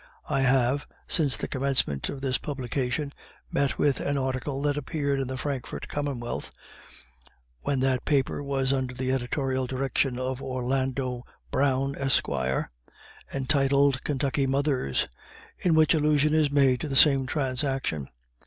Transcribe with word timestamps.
I 0.27 0.41
have, 0.41 0.87
since 1.07 1.37
the 1.37 1.47
commencement 1.47 2.09
of 2.09 2.21
this 2.21 2.39
publication, 2.39 3.11
met 3.51 3.77
with 3.77 3.99
an 3.99 4.17
article 4.17 4.59
that 4.63 4.75
appeared 4.75 5.19
in 5.19 5.27
the 5.27 5.37
Frankfort 5.37 5.87
Commonwealth 5.87 6.49
(when 7.61 7.81
that 7.81 8.03
paper 8.03 8.41
was 8.41 8.73
under 8.73 8.95
the 8.95 9.11
editorial 9.11 9.67
direction 9.67 10.17
of 10.17 10.41
Orlando 10.41 11.23
Brown, 11.51 11.95
Esq.) 11.97 12.27
entitled 13.31 14.03
"Kentucky 14.03 14.47
Mothers," 14.47 15.07
in 15.59 15.75
which 15.75 15.93
allusion 15.93 16.33
is 16.33 16.49
made 16.49 16.79
to 16.81 16.87
the 16.87 16.95
same 16.95 17.27
transaction. 17.27 18.09